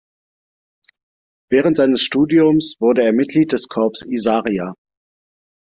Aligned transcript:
Während 1.51 1.75
seines 1.77 2.01
Studiums 2.01 2.77
wurde 2.79 3.03
er 3.03 3.13
Mitglied 3.13 3.51
des 3.51 3.67
Corps 3.67 4.03
Isaria. 4.07 4.73